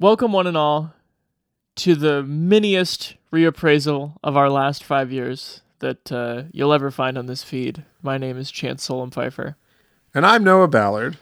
Welcome, 0.00 0.32
one 0.32 0.48
and 0.48 0.56
all, 0.56 0.92
to 1.76 1.94
the 1.94 2.24
miniest 2.24 3.14
reappraisal 3.32 4.16
of 4.24 4.36
our 4.36 4.50
last 4.50 4.82
five 4.82 5.12
years 5.12 5.60
that 5.78 6.10
uh, 6.10 6.42
you'll 6.50 6.72
ever 6.72 6.90
find 6.90 7.16
on 7.16 7.26
this 7.26 7.44
feed. 7.44 7.84
My 8.02 8.18
name 8.18 8.36
is 8.36 8.50
Chance 8.50 8.82
Solem 8.82 9.12
Pfeiffer. 9.12 9.56
And 10.12 10.26
I'm 10.26 10.42
Noah 10.42 10.66
Ballard. 10.66 11.16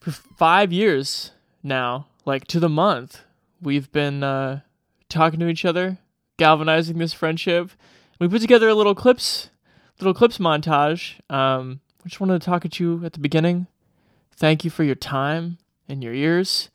For 0.00 0.10
five 0.10 0.70
years 0.70 1.30
now, 1.62 2.08
like 2.26 2.46
to 2.48 2.60
the 2.60 2.68
month, 2.68 3.22
we've 3.62 3.90
been 3.90 4.22
uh, 4.22 4.60
talking 5.08 5.40
to 5.40 5.48
each 5.48 5.64
other, 5.64 5.96
galvanizing 6.36 6.98
this 6.98 7.14
friendship. 7.14 7.70
We 8.18 8.28
put 8.28 8.42
together 8.42 8.68
a 8.68 8.74
little 8.74 8.94
clips, 8.94 9.48
little 9.98 10.12
clips 10.12 10.36
montage. 10.36 11.14
Um, 11.30 11.80
I 12.04 12.08
just 12.08 12.20
wanted 12.20 12.42
to 12.42 12.44
talk 12.44 12.66
at 12.66 12.78
you 12.78 13.02
at 13.02 13.14
the 13.14 13.18
beginning. 13.18 13.66
Thank 14.36 14.62
you 14.62 14.70
for 14.70 14.84
your 14.84 14.94
time 14.94 15.56
and 15.88 16.04
your 16.04 16.12
ears. 16.12 16.68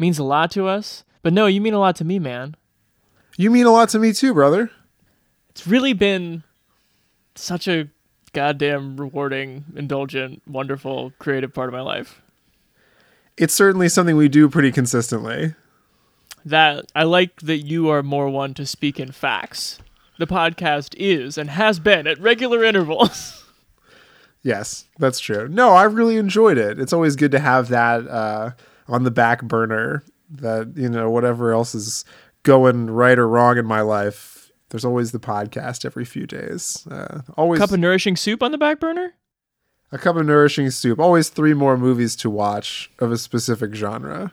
Means 0.00 0.18
a 0.18 0.24
lot 0.24 0.50
to 0.52 0.66
us. 0.66 1.04
But 1.22 1.32
no, 1.32 1.46
you 1.46 1.60
mean 1.60 1.74
a 1.74 1.78
lot 1.78 1.96
to 1.96 2.04
me, 2.04 2.18
man. 2.18 2.56
You 3.36 3.50
mean 3.50 3.66
a 3.66 3.70
lot 3.70 3.90
to 3.90 3.98
me 3.98 4.12
too, 4.12 4.34
brother. 4.34 4.70
It's 5.50 5.66
really 5.66 5.92
been 5.92 6.42
such 7.34 7.68
a 7.68 7.88
goddamn 8.32 8.96
rewarding, 8.96 9.64
indulgent, 9.76 10.42
wonderful, 10.46 11.12
creative 11.18 11.52
part 11.52 11.68
of 11.68 11.72
my 11.72 11.80
life. 11.80 12.22
It's 13.36 13.54
certainly 13.54 13.88
something 13.88 14.16
we 14.16 14.28
do 14.28 14.48
pretty 14.48 14.72
consistently. 14.72 15.54
That 16.44 16.86
I 16.94 17.04
like 17.04 17.40
that 17.42 17.58
you 17.58 17.88
are 17.90 18.02
more 18.02 18.28
one 18.28 18.54
to 18.54 18.66
speak 18.66 18.98
in 18.98 19.12
facts. 19.12 19.78
The 20.18 20.26
podcast 20.26 20.94
is 20.96 21.36
and 21.36 21.50
has 21.50 21.78
been 21.78 22.06
at 22.06 22.18
regular 22.20 22.64
intervals. 22.64 23.36
Yes, 24.42 24.86
that's 24.98 25.20
true. 25.20 25.48
No, 25.48 25.74
I've 25.74 25.92
really 25.94 26.16
enjoyed 26.16 26.56
it. 26.56 26.80
It's 26.80 26.94
always 26.94 27.14
good 27.14 27.30
to 27.32 27.38
have 27.38 27.68
that 27.68 28.08
uh, 28.08 28.52
on 28.90 29.04
the 29.04 29.10
back 29.10 29.42
burner. 29.42 30.02
That 30.32 30.74
you 30.76 30.88
know, 30.88 31.10
whatever 31.10 31.52
else 31.52 31.74
is 31.74 32.04
going 32.42 32.90
right 32.90 33.18
or 33.18 33.26
wrong 33.28 33.58
in 33.58 33.66
my 33.66 33.80
life, 33.80 34.52
there's 34.68 34.84
always 34.84 35.10
the 35.12 35.18
podcast 35.18 35.84
every 35.84 36.04
few 36.04 36.26
days. 36.26 36.86
Uh, 36.88 37.22
always 37.36 37.58
Cup 37.58 37.72
of 37.72 37.80
nourishing 37.80 38.16
soup 38.16 38.42
on 38.42 38.52
the 38.52 38.58
back 38.58 38.78
burner? 38.78 39.14
a 39.92 39.98
cup 39.98 40.16
of 40.16 40.26
nourishing 40.26 40.70
soup. 40.70 40.98
Always 40.98 41.28
three 41.28 41.54
more 41.54 41.76
movies 41.76 42.14
to 42.16 42.30
watch 42.30 42.90
of 42.98 43.10
a 43.10 43.18
specific 43.18 43.74
genre. 43.74 44.32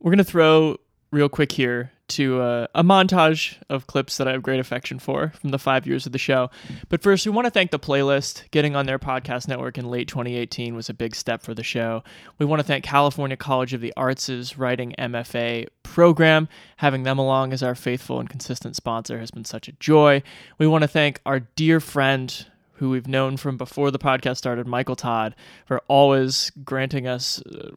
We're 0.00 0.10
going 0.10 0.18
to 0.18 0.24
throw 0.24 0.78
real 1.10 1.28
quick 1.28 1.52
here 1.52 1.92
to 2.08 2.40
uh, 2.40 2.66
a 2.74 2.82
montage 2.82 3.56
of 3.68 3.86
clips 3.86 4.16
that 4.16 4.26
I 4.26 4.32
have 4.32 4.42
great 4.42 4.60
affection 4.60 4.98
for 4.98 5.32
from 5.40 5.50
the 5.50 5.58
five 5.58 5.86
years 5.86 6.06
of 6.06 6.12
the 6.12 6.18
show. 6.18 6.50
But 6.88 7.02
first, 7.02 7.26
we 7.26 7.32
want 7.32 7.46
to 7.46 7.50
thank 7.50 7.70
the 7.70 7.78
playlist. 7.78 8.50
Getting 8.50 8.74
on 8.74 8.86
their 8.86 8.98
podcast 8.98 9.48
network 9.48 9.78
in 9.78 9.90
late 9.90 10.08
2018 10.08 10.74
was 10.74 10.88
a 10.88 10.94
big 10.94 11.14
step 11.14 11.42
for 11.42 11.54
the 11.54 11.62
show. 11.62 12.02
We 12.38 12.46
want 12.46 12.60
to 12.60 12.64
thank 12.64 12.84
California 12.84 13.36
College 13.36 13.74
of 13.74 13.80
the 13.80 13.92
Arts' 13.96 14.56
Writing 14.58 14.94
MFA 14.98 15.68
program. 15.82 16.48
Having 16.78 17.02
them 17.02 17.18
along 17.18 17.52
as 17.52 17.62
our 17.62 17.74
faithful 17.74 18.20
and 18.20 18.28
consistent 18.28 18.76
sponsor 18.76 19.18
has 19.18 19.30
been 19.30 19.44
such 19.44 19.68
a 19.68 19.72
joy. 19.72 20.22
We 20.58 20.66
want 20.66 20.82
to 20.82 20.88
thank 20.88 21.20
our 21.26 21.40
dear 21.40 21.80
friend, 21.80 22.46
who 22.74 22.90
we've 22.90 23.08
known 23.08 23.36
from 23.36 23.56
before 23.56 23.90
the 23.90 23.98
podcast 23.98 24.36
started, 24.38 24.66
Michael 24.66 24.96
Todd, 24.96 25.34
for 25.66 25.82
always 25.88 26.50
granting 26.64 27.06
us 27.06 27.42
uh, 27.42 27.70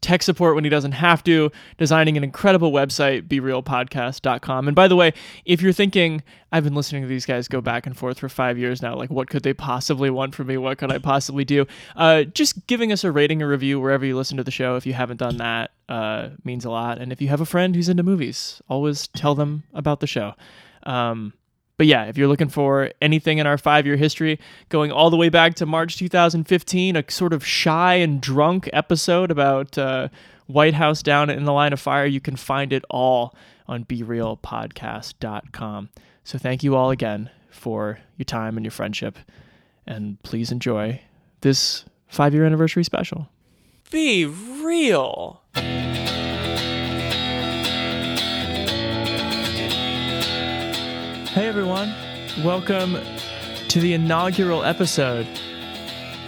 tech 0.00 0.22
support 0.22 0.54
when 0.54 0.64
he 0.64 0.70
doesn't 0.70 0.92
have 0.92 1.24
to, 1.24 1.50
designing 1.78 2.16
an 2.16 2.24
incredible 2.24 2.72
website, 2.72 3.26
BeRealPodcast.com. 3.28 4.68
And 4.68 4.74
by 4.74 4.88
the 4.88 4.96
way, 4.96 5.12
if 5.44 5.62
you're 5.62 5.72
thinking, 5.72 6.22
I've 6.52 6.64
been 6.64 6.74
listening 6.74 7.02
to 7.02 7.08
these 7.08 7.26
guys 7.26 7.48
go 7.48 7.60
back 7.60 7.86
and 7.86 7.96
forth 7.96 8.18
for 8.18 8.28
five 8.28 8.58
years 8.58 8.82
now, 8.82 8.94
like 8.94 9.10
what 9.10 9.28
could 9.28 9.42
they 9.42 9.54
possibly 9.54 10.10
want 10.10 10.34
from 10.34 10.48
me? 10.48 10.56
What 10.56 10.78
could 10.78 10.92
I 10.92 10.98
possibly 10.98 11.44
do? 11.44 11.66
Uh, 11.96 12.24
just 12.24 12.66
giving 12.66 12.92
us 12.92 13.04
a 13.04 13.12
rating 13.12 13.42
or 13.42 13.48
review 13.48 13.80
wherever 13.80 14.04
you 14.04 14.16
listen 14.16 14.36
to 14.36 14.44
the 14.44 14.50
show, 14.50 14.76
if 14.76 14.86
you 14.86 14.92
haven't 14.92 15.18
done 15.18 15.38
that, 15.38 15.72
uh, 15.88 16.30
means 16.44 16.64
a 16.64 16.70
lot. 16.70 16.98
And 16.98 17.12
if 17.12 17.20
you 17.20 17.28
have 17.28 17.40
a 17.40 17.46
friend 17.46 17.74
who's 17.74 17.88
into 17.88 18.02
movies, 18.02 18.60
always 18.68 19.08
tell 19.08 19.34
them 19.34 19.64
about 19.72 20.00
the 20.00 20.06
show. 20.06 20.34
Um, 20.84 21.32
but 21.80 21.86
yeah, 21.86 22.04
if 22.04 22.18
you're 22.18 22.28
looking 22.28 22.50
for 22.50 22.90
anything 23.00 23.38
in 23.38 23.46
our 23.46 23.56
five 23.56 23.86
year 23.86 23.96
history, 23.96 24.38
going 24.68 24.92
all 24.92 25.08
the 25.08 25.16
way 25.16 25.30
back 25.30 25.54
to 25.54 25.64
March 25.64 25.96
2015, 25.96 26.94
a 26.94 27.10
sort 27.10 27.32
of 27.32 27.42
shy 27.42 27.94
and 27.94 28.20
drunk 28.20 28.68
episode 28.74 29.30
about 29.30 29.78
uh, 29.78 30.08
White 30.46 30.74
House 30.74 31.02
down 31.02 31.30
in 31.30 31.44
the 31.44 31.54
line 31.54 31.72
of 31.72 31.80
fire, 31.80 32.04
you 32.04 32.20
can 32.20 32.36
find 32.36 32.74
it 32.74 32.84
all 32.90 33.34
on 33.66 33.86
BeRealPodcast.com. 33.86 35.88
So 36.22 36.36
thank 36.36 36.62
you 36.62 36.76
all 36.76 36.90
again 36.90 37.30
for 37.50 38.00
your 38.18 38.26
time 38.26 38.58
and 38.58 38.64
your 38.66 38.72
friendship. 38.72 39.16
And 39.86 40.22
please 40.22 40.52
enjoy 40.52 41.00
this 41.40 41.86
five 42.08 42.34
year 42.34 42.44
anniversary 42.44 42.84
special. 42.84 43.30
Be 43.90 44.26
real. 44.26 45.40
Hey 51.32 51.46
everyone, 51.46 51.94
welcome 52.42 52.98
to 53.68 53.80
the 53.80 53.92
inaugural 53.92 54.64
episode 54.64 55.28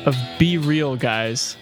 of 0.07 0.15
Be 0.39 0.59
Real 0.59 0.95
Guys. 0.95 1.57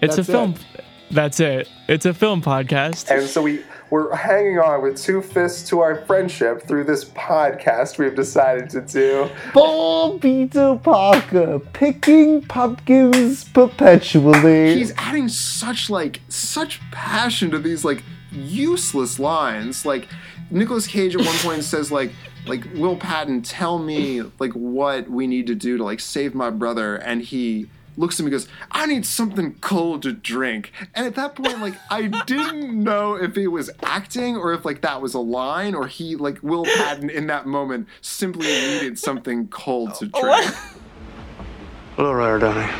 It's 0.00 0.14
That's 0.14 0.28
a 0.28 0.32
film. 0.32 0.54
it. 0.74 0.84
That's 1.10 1.40
it. 1.40 1.68
It's 1.88 2.06
a 2.06 2.14
film 2.14 2.40
podcast. 2.40 3.10
And 3.10 3.28
so 3.28 3.42
we, 3.42 3.64
we're 3.90 4.14
hanging 4.14 4.60
on 4.60 4.80
with 4.80 4.96
two 4.96 5.22
fists 5.22 5.68
to 5.70 5.80
our 5.80 6.04
friendship 6.06 6.62
through 6.62 6.84
this 6.84 7.06
podcast 7.06 7.98
we've 7.98 8.14
decided 8.14 8.70
to 8.70 8.80
do. 8.80 9.28
Paul 9.52 10.20
Peter 10.20 10.78
Parker 10.80 11.58
picking 11.72 12.42
pumpkins 12.42 13.42
perpetually. 13.42 14.76
He's 14.76 14.92
adding 14.98 15.28
such 15.28 15.90
like 15.90 16.20
such 16.28 16.80
passion 16.92 17.50
to 17.50 17.58
these 17.58 17.84
like 17.84 18.04
useless 18.30 19.18
lines. 19.18 19.84
Like 19.84 20.06
Nicolas 20.52 20.86
Cage 20.86 21.16
at 21.16 21.26
one 21.26 21.36
point 21.38 21.64
says 21.64 21.90
like 21.90 22.12
like 22.46 22.64
Will 22.74 22.96
Patton 22.96 23.42
tell 23.42 23.78
me 23.78 24.22
like 24.38 24.52
what 24.52 25.08
we 25.10 25.26
need 25.26 25.46
to 25.46 25.54
do 25.54 25.78
to 25.78 25.84
like 25.84 26.00
save 26.00 26.34
my 26.34 26.50
brother 26.50 26.96
and 26.96 27.22
he 27.22 27.68
looks 27.96 28.18
at 28.18 28.24
me 28.24 28.26
and 28.26 28.32
goes, 28.32 28.48
I 28.70 28.86
need 28.86 29.06
something 29.06 29.54
cold 29.60 30.02
to 30.02 30.12
drink. 30.12 30.72
And 30.94 31.06
at 31.06 31.14
that 31.14 31.34
point, 31.34 31.60
like, 31.60 31.74
I 31.90 32.08
didn't 32.26 32.82
know 32.82 33.14
if 33.14 33.36
he 33.36 33.46
was 33.46 33.70
acting 33.82 34.36
or 34.36 34.52
if, 34.52 34.64
like, 34.64 34.80
that 34.82 35.00
was 35.00 35.14
a 35.14 35.20
line 35.20 35.74
or 35.74 35.86
he, 35.86 36.16
like, 36.16 36.42
Will 36.42 36.64
Patton 36.64 37.10
in 37.10 37.26
that 37.28 37.46
moment 37.46 37.88
simply 38.00 38.46
needed 38.46 38.98
something 38.98 39.48
cold 39.48 39.94
to 39.96 40.10
oh. 40.14 40.22
drink. 40.22 40.56
Low 41.98 42.12
rider, 42.12 42.40
Donnie. 42.40 42.72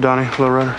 Donnie, 0.00 0.28
low 0.36 0.48
rider. 0.48 0.76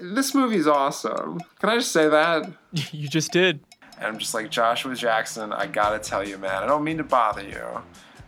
This 0.00 0.34
movie's 0.34 0.66
awesome. 0.66 1.40
Can 1.60 1.70
I 1.70 1.76
just 1.76 1.92
say 1.92 2.08
that? 2.08 2.50
You 2.92 3.08
just 3.08 3.32
did. 3.32 3.60
And 3.98 4.06
I'm 4.06 4.18
just 4.18 4.34
like, 4.34 4.50
Joshua 4.50 4.94
Jackson, 4.94 5.52
I 5.52 5.66
gotta 5.66 5.98
tell 5.98 6.26
you, 6.26 6.38
man, 6.38 6.62
I 6.62 6.66
don't 6.66 6.84
mean 6.84 6.98
to 6.98 7.04
bother 7.04 7.42
you, 7.42 7.82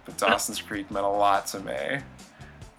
but 0.04 0.16
Dawson's 0.18 0.60
Creek 0.60 0.90
meant 0.90 1.06
a 1.06 1.08
lot 1.08 1.46
to 1.48 1.60
me. 1.60 1.98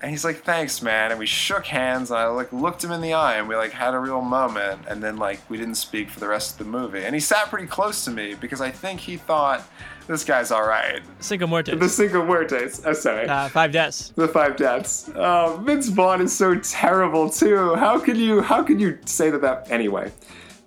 And 0.03 0.09
he's 0.09 0.25
like, 0.25 0.37
thanks, 0.43 0.81
man. 0.81 1.11
And 1.11 1.19
we 1.19 1.27
shook 1.27 1.67
hands, 1.67 2.09
and 2.09 2.19
I 2.19 2.25
like 2.25 2.51
looked 2.51 2.83
him 2.83 2.91
in 2.91 3.01
the 3.01 3.13
eye, 3.13 3.35
and 3.37 3.47
we 3.47 3.55
like 3.55 3.71
had 3.71 3.93
a 3.93 3.99
real 3.99 4.21
moment. 4.21 4.81
And 4.87 5.01
then 5.01 5.17
like 5.17 5.39
we 5.47 5.57
didn't 5.57 5.75
speak 5.75 6.09
for 6.09 6.19
the 6.19 6.27
rest 6.27 6.53
of 6.53 6.57
the 6.65 6.71
movie. 6.71 7.03
And 7.03 7.13
he 7.13 7.21
sat 7.21 7.49
pretty 7.49 7.67
close 7.67 8.03
to 8.05 8.11
me 8.11 8.33
because 8.33 8.61
I 8.61 8.71
think 8.71 8.99
he 8.99 9.15
thought 9.17 9.63
this 10.07 10.23
guy's 10.23 10.49
all 10.49 10.67
right. 10.67 11.01
Cinco 11.19 11.45
Muertes. 11.45 11.79
The 11.79 11.87
Cinco 11.87 12.25
Muertes. 12.25 12.81
Oh, 12.83 12.93
sorry. 12.93 13.27
uh, 13.27 13.47
five 13.49 13.71
deaths. 13.71 14.11
the 14.15 14.27
Five 14.27 14.57
Deaths. 14.57 15.11
Oh, 15.15 15.61
Vince 15.63 15.87
Vaughn 15.89 16.19
is 16.19 16.35
so 16.35 16.55
terrible 16.55 17.29
too. 17.29 17.75
How 17.75 17.99
could 17.99 18.17
you? 18.17 18.41
How 18.41 18.63
could 18.63 18.81
you 18.81 18.97
say 19.05 19.29
that? 19.29 19.41
That 19.41 19.69
anyway. 19.69 20.11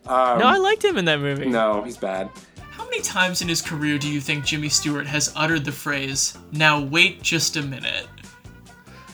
Um, 0.07 0.39
No, 0.39 0.47
I 0.47 0.57
liked 0.59 0.85
him 0.85 0.97
in 0.99 1.05
that 1.07 1.21
movie. 1.21 1.47
no, 1.47 1.83
he's 1.83 1.97
bad. 1.97 2.29
How 2.71 2.85
many 2.85 3.01
times 3.03 3.41
in 3.43 3.49
his 3.49 3.63
career 3.63 3.99
do 3.99 4.09
you 4.09 4.21
think 4.21 4.45
Jimmy 4.45 4.69
Stewart 4.69 5.07
has 5.07 5.33
uttered 5.37 5.65
the 5.65 5.73
phrase, 5.73 6.37
now 6.53 6.81
wait 6.83 7.23
just 7.23 7.57
a 7.57 7.63
minute? 7.63 8.07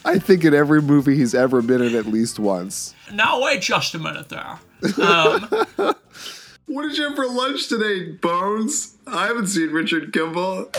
I 0.05 0.19
think 0.19 0.45
in 0.45 0.55
every 0.55 0.81
movie 0.81 1.15
he's 1.17 1.35
ever 1.35 1.61
been 1.63 1.83
in 1.83 1.95
at 1.95 2.07
least 2.07 2.39
once. 2.39 2.95
Now 3.13 3.43
wait 3.43 3.61
just 3.61 3.95
a 3.95 3.99
minute 3.99 4.29
there. 4.29 4.59
Um, 5.05 5.49
What 6.67 6.83
did 6.83 6.97
you 6.99 7.05
have 7.09 7.17
for 7.17 7.27
lunch 7.27 7.67
today, 7.69 8.13
Bones? 8.13 8.97
I 9.05 9.27
haven't 9.27 9.49
seen 9.49 9.71
Richard 9.73 10.13
Kimball. 10.13 10.71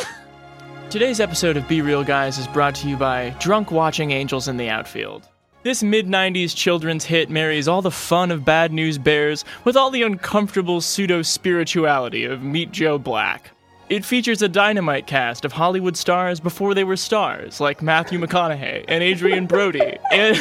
Today's 0.90 1.20
episode 1.20 1.58
of 1.58 1.68
Be 1.68 1.82
Real 1.82 2.02
Guys 2.04 2.38
is 2.38 2.48
brought 2.48 2.76
to 2.76 2.88
you 2.88 2.96
by 2.96 3.36
Drunk 3.42 3.72
Watching 3.72 4.12
Angels 4.12 4.48
in 4.48 4.56
the 4.56 4.70
Outfield. 4.70 5.28
This 5.64 5.84
mid 5.84 6.08
90s 6.08 6.56
children's 6.56 7.06
hit 7.06 7.30
marries 7.30 7.68
all 7.68 7.84
the 7.84 7.92
fun 7.92 8.32
of 8.32 8.44
Bad 8.44 8.74
News 8.74 8.98
Bears 8.98 9.46
with 9.64 9.78
all 9.78 9.92
the 9.92 10.02
uncomfortable 10.02 10.82
pseudo 10.82 11.22
spirituality 11.22 12.26
of 12.26 12.42
Meet 12.42 12.72
Joe 12.72 12.98
Black. 12.98 13.52
It 13.88 14.04
features 14.04 14.42
a 14.42 14.50
dynamite 14.50 15.06
cast 15.06 15.46
of 15.46 15.52
Hollywood 15.52 15.96
stars 15.96 16.40
before 16.40 16.74
they 16.74 16.84
were 16.84 16.98
stars, 16.98 17.62
like 17.62 17.84
Matthew 17.84 18.18
McConaughey 18.18 18.86
and 18.88 19.04
Adrien 19.04 19.46
Brody, 19.46 19.98
and, 20.12 20.36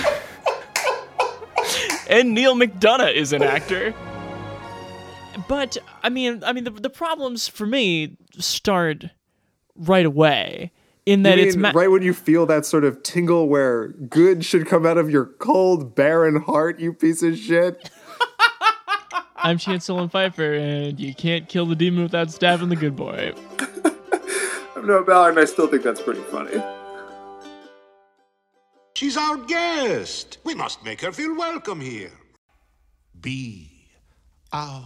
and 2.08 2.32
Neal 2.32 2.54
McDonough 2.54 3.12
is 3.12 3.34
an 3.34 3.42
actor. 3.42 3.92
But 5.48 5.76
I 6.02 6.08
mean, 6.08 6.42
I 6.44 6.54
mean, 6.54 6.64
the, 6.64 6.70
the 6.70 6.88
problems 6.88 7.46
for 7.46 7.66
me 7.66 8.16
start 8.38 9.04
right 9.76 10.06
away 10.06 10.72
in 11.10 11.24
that 11.24 11.38
You 11.38 11.46
it's 11.46 11.56
ma- 11.56 11.72
right 11.74 11.90
when 11.90 12.02
you 12.02 12.14
feel 12.14 12.46
that 12.46 12.64
sort 12.64 12.84
of 12.84 13.02
tingle 13.02 13.48
where 13.48 13.88
good 13.88 14.44
should 14.44 14.66
come 14.66 14.86
out 14.86 14.96
of 14.96 15.10
your 15.10 15.24
cold, 15.24 15.94
barren 15.94 16.40
heart, 16.42 16.78
you 16.78 16.92
piece 16.92 17.22
of 17.22 17.36
shit? 17.36 17.90
I'm 19.36 19.58
Chance 19.58 19.86
Solem 19.86 20.08
Pfeiffer, 20.08 20.52
and 20.52 21.00
you 21.00 21.14
can't 21.14 21.48
kill 21.48 21.66
the 21.66 21.74
demon 21.74 22.04
without 22.04 22.30
stabbing 22.30 22.68
the 22.68 22.76
good 22.76 22.94
boy. 22.94 23.32
I'm 24.76 24.86
Noah 24.86 25.02
Ballard, 25.02 25.30
and 25.30 25.40
I 25.40 25.46
still 25.46 25.66
think 25.66 25.82
that's 25.82 26.00
pretty 26.00 26.20
funny. 26.22 26.62
She's 28.94 29.16
our 29.16 29.36
guest. 29.38 30.38
We 30.44 30.54
must 30.54 30.84
make 30.84 31.00
her 31.00 31.10
feel 31.10 31.34
welcome 31.36 31.80
here. 31.80 32.12
Be 33.18 33.88
our 34.52 34.84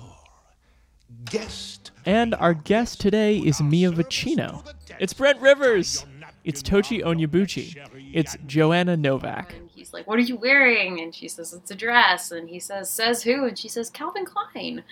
guest. 1.25 1.91
And 2.07 2.35
our 2.37 2.55
guest 2.55 3.01
today 3.01 3.39
is 3.39 3.61
Mia 3.61 3.91
Vicino. 3.91 4.63
It's 5.01 5.13
Brent 5.13 5.41
Rivers. 5.41 6.07
It's 6.45 6.63
Tochi 6.63 7.03
Onyebuchi. 7.03 7.75
It's 8.13 8.37
Joanna 8.47 8.99
Novak. 8.99 9.55
He's 9.75 9.95
like, 9.95 10.07
"What 10.07 10.19
are 10.19 10.23
you 10.23 10.37
wearing?" 10.37 11.01
And 11.01 11.15
she 11.15 11.27
says, 11.27 11.55
"It's 11.55 11.71
a 11.71 11.75
dress." 11.75 12.31
And 12.31 12.51
he 12.51 12.61
says, 12.61 12.91
"Says 12.91 13.23
who?" 13.23 13.47
And 13.47 13.59
she 13.59 13.69
says, 13.69 13.89
"Calvin 13.89 14.27
Klein." 14.27 14.83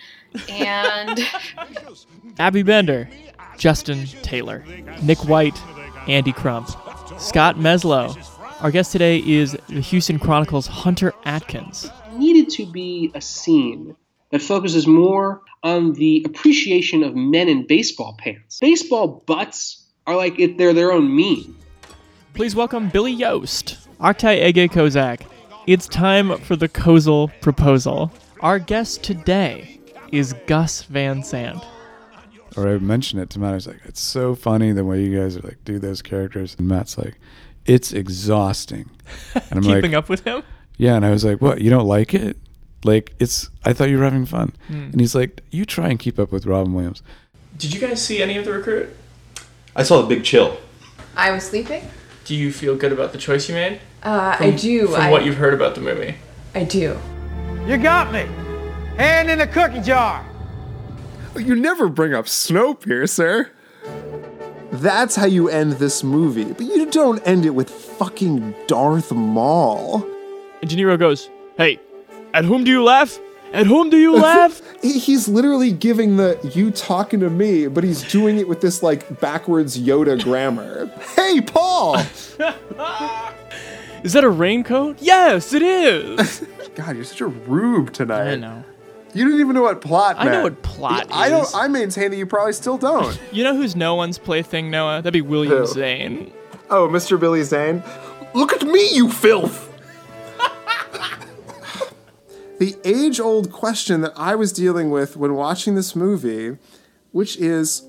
And 0.49 1.19
Abby 2.39 2.63
Bender, 2.63 3.07
Justin 3.57 4.07
Taylor, 4.23 4.65
Nick 5.03 5.19
White, 5.25 5.59
Andy 6.07 6.31
Crump, 6.31 6.69
Scott 7.19 7.57
Meslow. 7.57 8.17
Our 8.61 8.71
guest 8.71 8.91
today 8.91 9.19
is 9.19 9.55
the 9.69 9.81
Houston 9.81 10.17
Chronicles' 10.17 10.65
Hunter 10.65 11.13
Atkins. 11.23 11.91
needed 12.13 12.49
to 12.51 12.65
be 12.65 13.11
a 13.13 13.21
scene 13.21 13.95
that 14.31 14.41
focuses 14.41 14.87
more 14.87 15.41
on 15.61 15.93
the 15.93 16.23
appreciation 16.25 17.03
of 17.03 17.15
men 17.15 17.47
in 17.47 17.67
baseball 17.67 18.15
pants. 18.17 18.57
Baseball 18.59 19.23
butts 19.27 19.82
are 20.05 20.15
like 20.15 20.39
if 20.39 20.57
they're 20.57 20.73
their 20.73 20.91
own 20.91 21.15
meme. 21.15 21.55
Please 22.33 22.55
welcome 22.55 22.89
Billy 22.89 23.11
Yost, 23.11 23.77
Artai 23.99 24.41
Ege 24.43 24.69
Kozak. 24.69 25.25
It's 25.67 25.87
time 25.87 26.37
for 26.39 26.55
the 26.55 26.67
Kozel 26.67 27.31
proposal. 27.41 28.11
Our 28.41 28.59
guest 28.59 29.03
today 29.03 29.79
is 30.11 30.33
Gus 30.47 30.83
Van 30.83 31.23
Sant. 31.23 31.63
or 32.57 32.67
I 32.67 32.77
mentioned 32.79 33.21
it 33.21 33.29
to 33.31 33.39
Matt. 33.39 33.51
I 33.51 33.55
was 33.55 33.67
like, 33.67 33.79
it's 33.85 34.01
so 34.01 34.35
funny 34.35 34.71
the 34.73 34.83
way 34.83 35.01
you 35.03 35.17
guys 35.17 35.37
are 35.37 35.41
like 35.41 35.63
do 35.63 35.79
those 35.79 36.01
characters. 36.01 36.55
And 36.57 36.67
Matt's 36.67 36.97
like, 36.97 37.15
it's 37.65 37.93
exhausting. 37.93 38.89
And 39.35 39.43
I'm 39.59 39.61
Keeping 39.63 39.91
like, 39.91 39.93
up 39.93 40.09
with 40.09 40.23
him? 40.25 40.43
yeah. 40.77 40.95
And 40.95 41.05
I 41.05 41.11
was 41.11 41.23
like, 41.23 41.41
what? 41.41 41.61
You 41.61 41.69
don't 41.69 41.87
like 41.87 42.13
it? 42.13 42.37
Like 42.83 43.13
it's. 43.19 43.49
I 43.63 43.71
thought 43.73 43.89
you 43.89 43.97
were 43.97 44.03
having 44.03 44.25
fun. 44.25 44.53
Hmm. 44.67 44.73
And 44.91 44.99
he's 44.99 45.15
like, 45.15 45.41
you 45.51 45.63
try 45.65 45.89
and 45.89 45.97
keep 45.99 46.19
up 46.19 46.31
with 46.31 46.45
Robin 46.45 46.73
Williams. 46.73 47.01
Did 47.57 47.73
you 47.73 47.79
guys 47.79 48.03
see 48.03 48.21
any 48.21 48.35
of 48.37 48.43
the 48.45 48.51
recruit? 48.51 48.89
I 49.75 49.83
saw 49.83 50.01
the 50.01 50.07
big 50.07 50.23
chill. 50.23 50.57
I 51.15 51.31
was 51.31 51.43
sleeping. 51.43 51.83
Do 52.25 52.35
you 52.35 52.51
feel 52.51 52.75
good 52.75 52.91
about 52.91 53.11
the 53.11 53.17
choice 53.17 53.49
you 53.49 53.55
made? 53.55 53.81
Uh, 54.03 54.35
I 54.39 54.51
do. 54.51 54.87
From 54.87 55.01
I, 55.01 55.11
what 55.11 55.25
you've 55.25 55.37
heard 55.37 55.53
about 55.53 55.75
the 55.75 55.81
movie. 55.81 56.15
I 56.55 56.63
do. 56.63 56.97
You 57.67 57.77
got 57.77 58.11
me. 58.11 58.25
Hand 58.97 59.29
in 59.29 59.39
the 59.39 59.47
cookie 59.47 59.81
jar. 59.81 60.25
You 61.35 61.55
never 61.55 61.89
bring 61.89 62.13
up 62.13 62.25
Snowpiercer. 62.25 63.49
That's 64.71 65.15
how 65.15 65.25
you 65.25 65.49
end 65.49 65.73
this 65.73 66.03
movie, 66.03 66.45
but 66.45 66.61
you 66.65 66.89
don't 66.89 67.25
end 67.27 67.45
it 67.45 67.51
with 67.51 67.69
fucking 67.69 68.55
Darth 68.67 69.11
Maul. 69.11 70.05
And 70.61 70.69
De 70.69 70.75
Niro 70.75 70.97
goes, 70.97 71.29
Hey, 71.57 71.79
at 72.33 72.45
whom 72.45 72.63
do 72.63 72.71
you 72.71 72.83
laugh? 72.83 73.19
At 73.53 73.67
whom 73.67 73.89
do 73.89 73.97
you 73.97 74.15
laugh? 74.17 74.61
He's 74.81 75.27
literally 75.27 75.71
giving 75.71 76.17
the 76.17 76.37
you 76.53 76.71
talking 76.71 77.19
to 77.21 77.29
me, 77.29 77.67
but 77.67 77.83
he's 77.83 78.01
doing 78.11 78.39
it 78.39 78.47
with 78.47 78.61
this 78.61 78.83
like 78.83 79.19
backwards 79.21 79.79
Yoda 79.79 80.21
grammar. 80.23 80.87
hey, 81.15 81.39
Paul! 81.39 81.97
Is 84.03 84.11
that 84.13 84.23
a 84.25 84.29
raincoat? 84.29 84.97
Yes, 85.01 85.53
it 85.53 85.61
is. 85.61 86.45
God, 86.75 86.95
you're 86.97 87.05
such 87.05 87.21
a 87.21 87.27
rube 87.27 87.93
tonight. 87.93 88.33
I 88.33 88.35
know. 88.35 88.63
You 89.13 89.23
didn't 89.25 89.39
even 89.39 89.53
know 89.55 89.61
what 89.61 89.79
plot 89.79 90.15
I 90.19 90.25
know 90.25 90.41
what 90.43 90.61
plot 90.63 91.07
I 91.11 91.27
is. 91.27 91.51
don't. 91.51 91.55
I 91.63 91.67
maintain 91.67 92.09
that 92.11 92.17
you 92.17 92.25
probably 92.25 92.51
still 92.53 92.77
don't. 92.77 93.17
You 93.31 93.43
know 93.45 93.55
who's 93.55 93.75
no 93.75 93.95
one's 93.95 94.17
plaything, 94.17 94.69
Noah? 94.71 95.01
That'd 95.03 95.13
be 95.13 95.21
William 95.21 95.59
Who? 95.59 95.67
Zane. 95.67 96.33
oh, 96.69 96.87
Mr. 96.89 97.17
Billy 97.19 97.43
Zane, 97.43 97.81
look 98.33 98.51
at 98.53 98.63
me, 98.63 98.89
you 98.93 99.09
filth! 99.09 99.69
The 102.63 102.77
age-old 102.85 103.51
question 103.51 103.99
that 104.01 104.13
I 104.15 104.35
was 104.35 104.53
dealing 104.53 104.89
with 104.89 105.17
when 105.17 105.33
watching 105.33 105.75
this 105.75 105.97
movie, 105.97 106.57
which 107.11 107.35
is, 107.35 107.85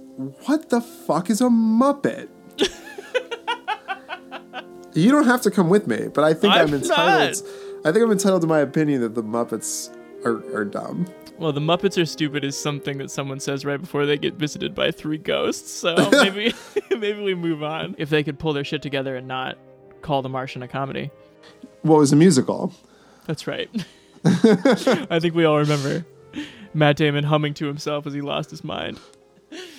what 0.46 0.70
the 0.70 0.80
fuck 0.80 1.30
is 1.30 1.40
a 1.40 1.44
Muppet? 1.44 2.28
you 4.94 5.12
don't 5.12 5.26
have 5.26 5.42
to 5.42 5.50
come 5.52 5.68
with 5.68 5.86
me, 5.86 6.08
but 6.12 6.24
I 6.24 6.34
think 6.34 6.54
I'm, 6.54 6.66
I'm 6.66 6.74
entitled. 6.74 7.44
not. 7.44 7.52
I 7.84 7.92
think 7.92 8.04
I'm 8.04 8.10
entitled 8.10 8.42
to 8.42 8.48
my 8.48 8.58
opinion 8.58 9.00
that 9.02 9.14
the 9.14 9.22
Muppets 9.22 9.96
are, 10.24 10.38
are 10.52 10.64
dumb. 10.64 11.06
Well, 11.38 11.52
the 11.52 11.60
Muppets 11.60 12.00
are 12.00 12.06
stupid 12.06 12.42
is 12.42 12.58
something 12.58 12.98
that 12.98 13.12
someone 13.12 13.38
says 13.38 13.64
right 13.64 13.80
before 13.80 14.06
they 14.06 14.18
get 14.18 14.34
visited 14.34 14.74
by 14.74 14.90
three 14.90 15.18
ghosts. 15.18 15.70
So 15.70 15.94
maybe 16.10 16.52
maybe 16.90 17.22
we 17.22 17.36
move 17.36 17.62
on. 17.62 17.94
If 17.96 18.10
they 18.10 18.24
could 18.24 18.40
pull 18.40 18.52
their 18.52 18.64
shit 18.64 18.82
together 18.82 19.14
and 19.14 19.28
not 19.28 19.56
call 20.02 20.22
The 20.22 20.28
Martian 20.28 20.64
a 20.64 20.68
comedy. 20.68 21.12
What 21.82 21.98
was 21.98 22.12
a 22.12 22.16
musical? 22.16 22.74
That's 23.26 23.46
right. 23.46 23.70
I 25.10 25.18
think 25.20 25.34
we 25.34 25.44
all 25.44 25.58
remember 25.58 26.04
Matt 26.72 26.96
Damon 26.96 27.24
humming 27.24 27.54
to 27.54 27.66
himself 27.66 28.06
as 28.06 28.14
he 28.14 28.20
lost 28.20 28.50
his 28.50 28.64
mind. 28.64 28.98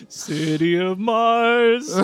City 0.07 0.77
of 0.77 0.99
Mars. 0.99 1.93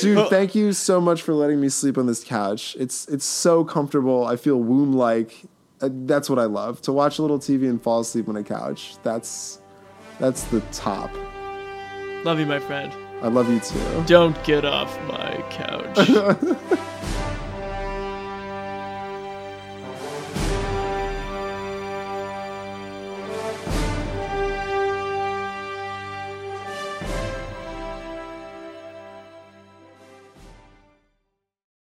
Dude, 0.00 0.28
thank 0.28 0.54
you 0.54 0.72
so 0.72 1.00
much 1.00 1.22
for 1.22 1.34
letting 1.34 1.60
me 1.60 1.68
sleep 1.68 1.98
on 1.98 2.06
this 2.06 2.22
couch. 2.22 2.76
It's 2.78 3.06
it's 3.08 3.24
so 3.24 3.64
comfortable. 3.64 4.26
I 4.26 4.36
feel 4.36 4.58
womb 4.58 4.92
like. 4.92 5.42
Uh, 5.80 5.90
that's 5.92 6.30
what 6.30 6.38
I 6.38 6.44
love 6.44 6.80
to 6.82 6.92
watch 6.92 7.18
a 7.18 7.22
little 7.22 7.38
TV 7.38 7.68
and 7.68 7.82
fall 7.82 8.00
asleep 8.00 8.28
on 8.28 8.36
a 8.36 8.42
couch. 8.42 8.96
That's 9.02 9.60
that's 10.18 10.44
the 10.44 10.60
top. 10.72 11.10
Love 12.24 12.40
you, 12.40 12.46
my 12.46 12.58
friend. 12.58 12.92
I 13.22 13.28
love 13.28 13.50
you 13.50 13.60
too. 13.60 14.04
Don't 14.06 14.42
get 14.44 14.64
off 14.64 14.98
my 15.06 15.42
couch. 15.50 16.88